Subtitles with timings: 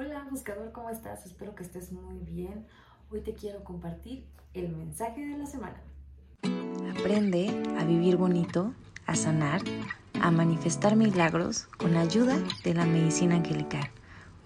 [0.00, 1.26] Hola buscador, ¿cómo estás?
[1.26, 2.64] Espero que estés muy bien.
[3.10, 5.78] Hoy te quiero compartir el mensaje de la semana.
[6.98, 8.72] Aprende a vivir bonito,
[9.04, 9.60] a sanar,
[10.22, 13.90] a manifestar milagros con ayuda de la medicina angelical.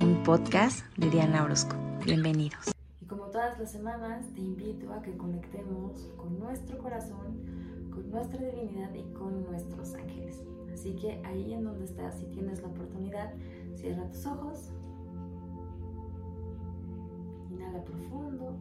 [0.01, 1.77] Un podcast de Diana Orozco.
[2.05, 2.73] Bienvenidos.
[3.01, 8.45] Y como todas las semanas, te invito a que conectemos con nuestro corazón, con nuestra
[8.45, 10.43] divinidad y con nuestros ángeles.
[10.73, 13.33] Así que ahí en donde estás, si tienes la oportunidad,
[13.77, 14.73] cierra tus ojos
[17.65, 18.57] Inhala profundo.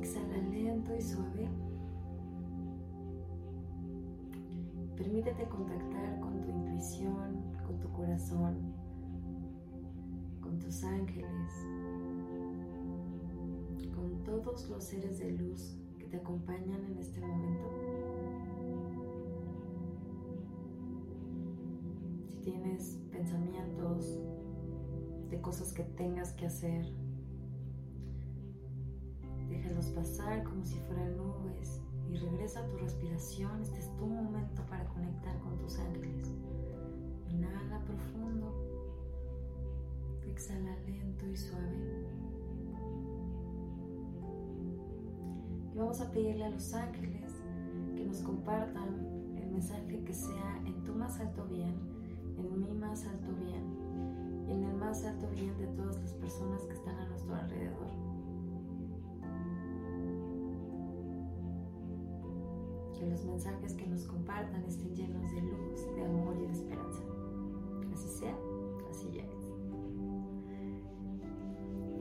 [0.00, 1.48] Exhala lento y suave.
[4.96, 8.74] Permítete contactar con tu intuición, con tu corazón,
[10.40, 11.66] con tus ángeles,
[13.94, 17.70] con todos los seres de luz que te acompañan en este momento.
[22.28, 24.20] Si tienes pensamientos,
[25.40, 26.86] cosas que tengas que hacer.
[29.48, 33.62] Déjalos pasar como si fueran nubes y regresa a tu respiración.
[33.62, 36.32] Este es tu momento para conectar con tus ángeles.
[37.28, 38.54] Inhala profundo.
[40.26, 42.06] Exhala lento y suave.
[45.72, 47.32] Y vamos a pedirle a los ángeles
[47.96, 51.74] que nos compartan el mensaje que sea en tu más alto bien,
[52.38, 53.79] en mi más alto bien
[54.50, 57.86] en el más alto bien de todas las personas que están a nuestro alrededor.
[62.98, 67.02] Que los mensajes que nos compartan estén llenos de luz, de amor y de esperanza.
[67.94, 68.36] Así sea,
[68.90, 69.24] así ya.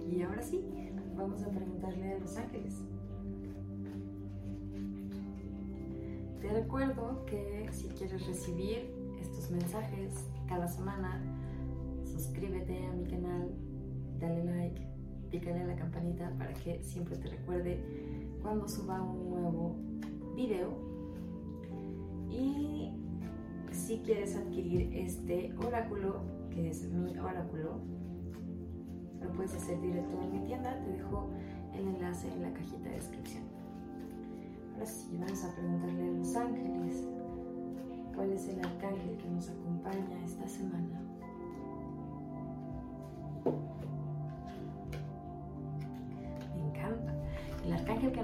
[0.09, 0.65] Y ahora sí,
[1.15, 2.81] vamos a preguntarle a los ángeles.
[6.41, 10.13] Te recuerdo que si quieres recibir estos mensajes
[10.47, 11.21] cada semana,
[12.09, 13.51] suscríbete a mi canal,
[14.19, 14.81] dale like,
[15.29, 17.79] pícale a la campanita para que siempre te recuerde
[18.41, 19.75] cuando suba un nuevo
[20.35, 20.73] video.
[22.29, 22.91] Y
[23.71, 27.79] si quieres adquirir este oráculo, que es mi oráculo,
[29.21, 31.29] lo puedes hacer directo en mi tienda, te dejo
[31.73, 33.43] el enlace en la cajita de descripción.
[34.73, 37.07] Ahora sí, vamos a preguntarle a los ángeles
[38.15, 41.08] cuál es el arcángel que nos acompaña esta semana.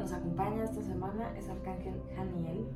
[0.05, 2.67] Nos acompaña esta semana es Arcángel Janiel.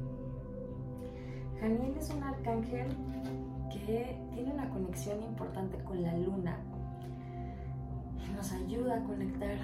[1.59, 2.87] Janiel es un arcángel
[3.71, 6.57] que tiene una conexión importante con la luna.
[8.35, 9.57] Nos ayuda a conectar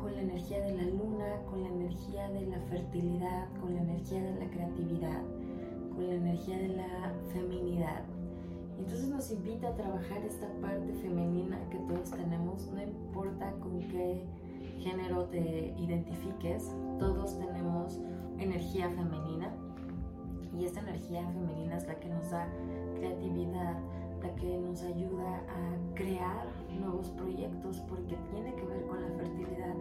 [0.00, 4.22] con la energía de la luna, con la energía de la fertilidad, con la energía
[4.22, 5.22] de la creatividad,
[5.96, 8.04] con la energía de la feminidad.
[8.78, 14.24] Entonces nos invita a trabajar esta parte femenina que todos tenemos, no importa con qué
[14.78, 18.00] género te identifiques, todos tenemos
[18.38, 19.52] energía femenina
[20.56, 22.48] y esta energía femenina es la que nos da
[22.96, 23.78] creatividad,
[24.22, 26.46] la que nos ayuda a crear
[26.80, 29.74] nuevos proyectos porque tiene que ver con la fertilidad.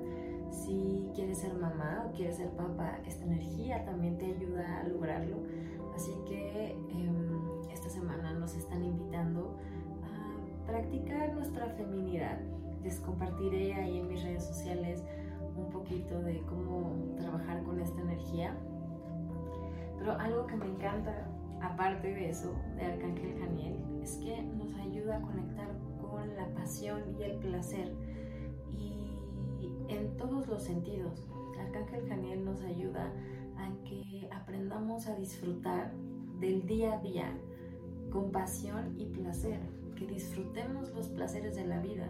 [0.51, 5.37] Si quieres ser mamá o quieres ser papá, esta energía también te ayuda a lograrlo.
[5.95, 9.57] Así que em, esta semana nos están invitando
[10.03, 12.37] a practicar nuestra feminidad
[12.83, 15.03] les compartiré ahí en mis redes sociales
[15.55, 18.55] un poquito de cómo trabajar con esta energía.
[19.97, 21.27] Pero algo que me encanta,
[21.61, 27.01] aparte de eso, de Arcángel Janiel, es que nos ayuda a conectar con la pasión
[27.19, 27.93] y el placer.
[28.77, 29.17] Y
[29.89, 31.27] en todos los sentidos.
[31.59, 33.11] Arcángel Janiel nos ayuda
[33.57, 35.91] a que aprendamos a disfrutar
[36.39, 37.37] del día a día
[38.11, 39.59] con pasión y placer,
[39.95, 42.07] que disfrutemos los placeres de la vida,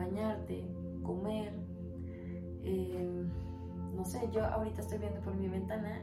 [0.00, 0.64] bañarte,
[1.02, 1.52] comer.
[2.62, 3.24] Eh,
[3.94, 6.00] no sé, yo ahorita estoy viendo por mi ventana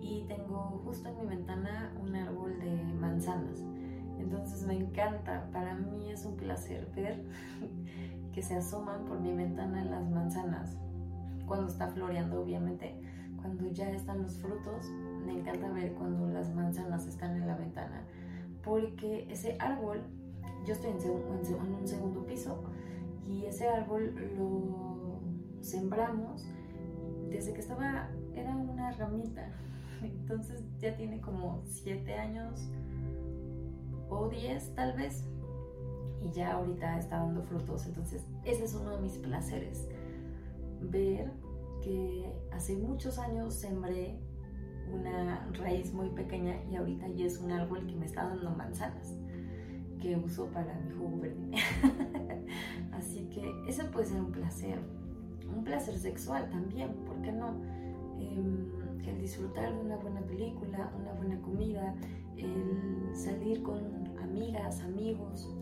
[0.00, 3.62] y tengo justo en mi ventana un árbol de manzanas.
[4.18, 7.24] Entonces me encanta, para mí es un placer ver
[8.32, 10.76] que se asoman por mi ventana las manzanas.
[11.46, 12.94] Cuando está floreando, obviamente,
[13.36, 14.90] cuando ya están los frutos,
[15.26, 18.02] me encanta ver cuando las manzanas están en la ventana.
[18.62, 20.00] Porque ese árbol,
[20.64, 22.62] yo estoy en un segundo piso,
[23.26, 25.20] y ese árbol lo
[25.60, 26.46] sembramos
[27.28, 29.50] desde que estaba, era una ramita,
[30.02, 32.68] entonces ya tiene como 7 años
[34.08, 35.24] o 10 tal vez,
[36.22, 39.88] y ya ahorita está dando frutos, entonces ese es uno de mis placeres,
[40.80, 41.32] ver
[41.82, 44.18] que hace muchos años sembré
[44.92, 49.16] una raíz muy pequeña y ahorita ya es un árbol que me está dando manzanas
[50.00, 51.50] que uso para mi jugo verde.
[53.94, 54.78] puede ser un placer,
[55.56, 57.54] un placer sexual también, ¿por qué no?
[58.18, 58.68] Em,
[59.06, 61.94] el disfrutar de una buena película, una buena comida,
[62.36, 63.78] el salir con
[64.20, 65.54] amigas, amigos.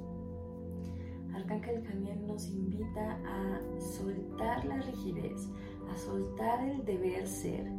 [1.35, 5.51] Arcángel Janiel nos invita a soltar la rigidez,
[5.91, 7.71] a soltar el deber ser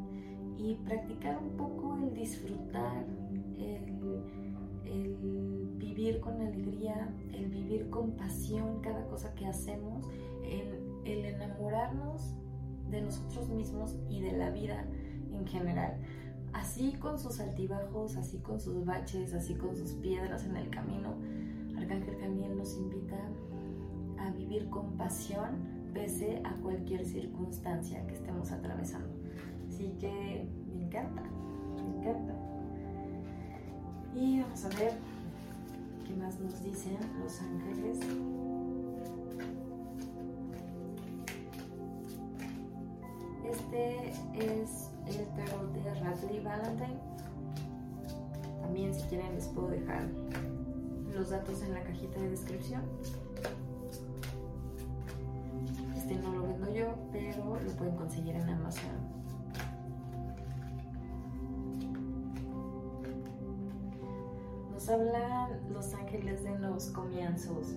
[0.58, 3.06] y practicar un poco el disfrutar,
[3.58, 4.22] el,
[4.86, 5.63] el
[5.94, 10.08] vivir con alegría, el vivir con pasión cada cosa que hacemos,
[10.44, 12.34] el, el enamorarnos
[12.90, 14.86] de nosotros mismos y de la vida
[15.32, 15.98] en general.
[16.52, 21.16] Así con sus altibajos, así con sus baches, así con sus piedras en el camino,
[21.78, 23.20] Arcángel Camiel nos invita
[24.20, 29.14] a vivir con pasión pese a cualquier circunstancia que estemos atravesando.
[29.68, 31.24] Así que me encanta,
[31.76, 32.34] me encanta.
[34.16, 35.13] Y vamos a ver
[36.24, 38.00] nos dicen los ángeles.
[43.44, 44.10] Este
[44.62, 46.98] es el tarot de Radley Valentine.
[48.62, 50.08] También si quieren les puedo dejar
[51.14, 52.84] los datos en la cajita de descripción.
[55.98, 59.24] Este no lo vendo yo, pero lo pueden conseguir en Amazon.
[64.84, 67.74] Nos hablan los ángeles de los comienzos,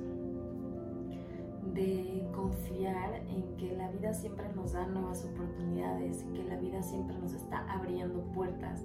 [1.73, 7.17] de confiar en que la vida siempre nos da nuevas oportunidades, que la vida siempre
[7.19, 8.83] nos está abriendo puertas.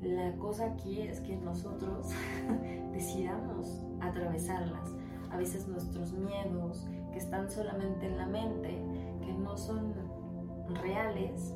[0.00, 2.10] La cosa aquí es que nosotros
[2.92, 4.94] decidamos atravesarlas.
[5.32, 8.80] A veces nuestros miedos, que están solamente en la mente,
[9.24, 9.92] que no son
[10.84, 11.52] reales,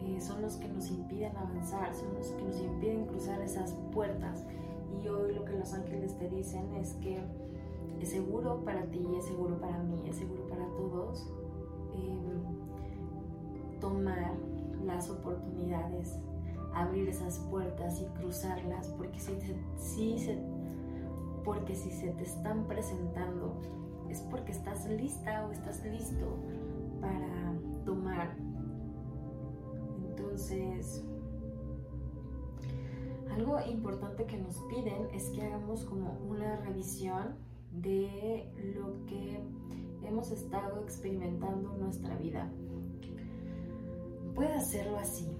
[0.00, 4.46] eh, son los que nos impiden avanzar, son los que nos impiden cruzar esas puertas.
[5.06, 7.20] Y hoy lo que los ángeles te dicen es que
[8.00, 11.30] es seguro para ti, es seguro para mí, es seguro para todos
[11.94, 14.32] em, tomar
[14.84, 16.18] las oportunidades,
[16.74, 19.32] abrir esas puertas y cruzarlas, porque si,
[19.76, 20.38] si se,
[21.44, 23.60] porque si se te están presentando
[24.08, 26.36] es porque estás lista o estás listo
[27.00, 27.54] para
[27.84, 28.36] tomar.
[30.04, 31.04] Entonces,
[33.36, 37.36] algo importante que nos piden es que hagamos como una revisión
[37.70, 39.42] de lo que
[40.06, 42.50] hemos estado experimentando en nuestra vida.
[44.34, 45.30] Puede hacerlo así.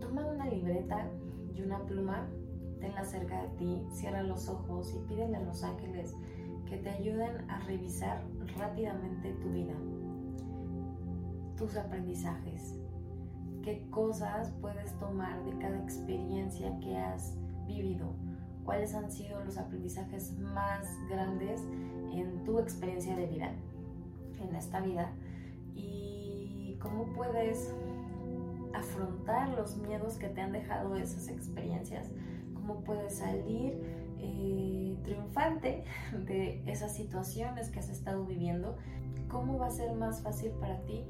[0.00, 1.08] Toma una libreta
[1.54, 2.28] y una pluma,
[2.80, 6.16] tenla cerca de ti, cierra los ojos y pídele a los ángeles
[6.68, 8.24] que te ayuden a revisar
[8.56, 9.74] rápidamente tu vida,
[11.56, 12.79] tus aprendizajes,
[13.70, 17.36] qué cosas puedes tomar de cada experiencia que has
[17.68, 18.12] vivido,
[18.64, 21.62] cuáles han sido los aprendizajes más grandes
[22.12, 23.52] en tu experiencia de vida,
[24.40, 25.12] en esta vida,
[25.76, 27.72] y cómo puedes
[28.74, 32.08] afrontar los miedos que te han dejado esas experiencias,
[32.54, 33.80] cómo puedes salir
[34.18, 35.84] eh, triunfante
[36.26, 38.76] de esas situaciones que has estado viviendo,
[39.28, 41.04] cómo va a ser más fácil para ti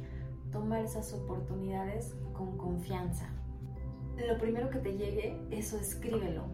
[0.52, 3.26] tomar esas oportunidades con confianza.
[4.28, 6.44] Lo primero que te llegue, eso escríbelo,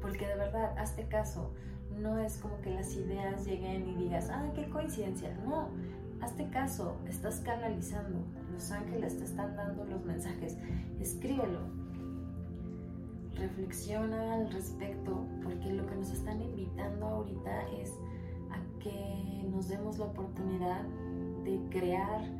[0.00, 1.52] porque de verdad, hazte caso,
[1.98, 5.68] no es como que las ideas lleguen y digas, ah, qué coincidencia, no,
[6.20, 8.20] hazte caso, estás canalizando,
[8.52, 10.56] los ángeles te están dando los mensajes,
[11.00, 11.60] escríbelo,
[13.34, 17.92] reflexiona al respecto, porque lo que nos están invitando ahorita es
[18.50, 20.82] a que nos demos la oportunidad
[21.44, 22.39] de crear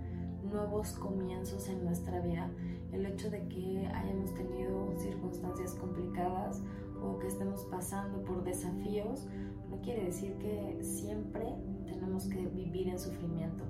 [0.51, 2.51] nuevos comienzos en nuestra vida.
[2.93, 6.63] El hecho de que hayamos tenido circunstancias complicadas
[7.03, 9.27] o que estemos pasando por desafíos
[9.71, 11.47] no quiere decir que siempre
[11.87, 13.65] tenemos que vivir en sufrimiento.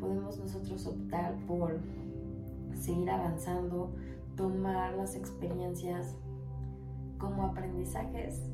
[0.00, 1.78] Podemos nosotros optar por
[2.74, 3.94] seguir avanzando,
[4.36, 6.16] tomar las experiencias
[7.18, 8.50] como aprendizajes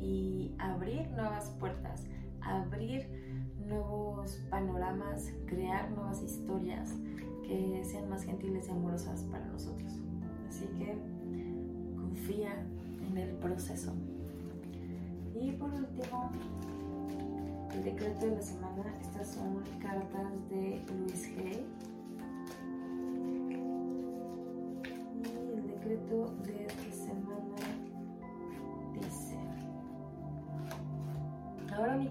[0.00, 2.06] y abrir nuevas puertas,
[2.40, 6.94] abrir nuevos panoramas, crear nuevas historias
[7.46, 10.00] que sean más gentiles y amorosas para nosotros.
[10.48, 10.96] Así que
[11.96, 12.66] confía
[13.08, 13.92] en el proceso.
[15.34, 16.30] Y por último,
[17.74, 21.62] el decreto de la semana, estas son cartas de Luis G.
[25.24, 26.65] Y el decreto de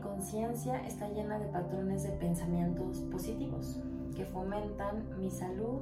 [0.05, 3.81] conciencia está llena de patrones de pensamientos positivos
[4.15, 5.81] que fomentan mi salud,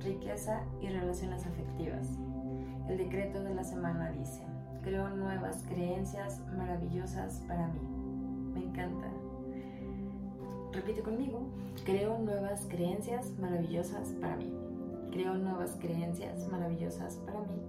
[0.00, 2.08] riqueza y relaciones afectivas.
[2.88, 4.42] El decreto de la semana dice,
[4.82, 7.80] creo nuevas creencias maravillosas para mí.
[8.54, 9.08] Me encanta.
[10.72, 11.46] repite conmigo,
[11.84, 14.52] creo nuevas creencias maravillosas para mí.
[15.10, 17.62] Creo nuevas creencias maravillosas para mí.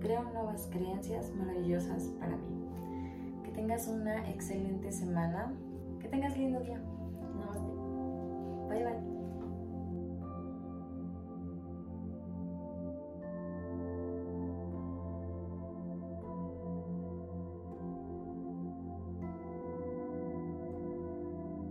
[0.00, 2.65] Creo nuevas creencias maravillosas para mí.
[3.56, 5.52] Tengas una excelente semana.
[6.00, 6.78] Que tengas lindo día.
[7.38, 7.72] Namaste.
[8.68, 9.15] Bye bye.